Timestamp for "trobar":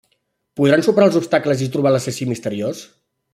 1.77-1.93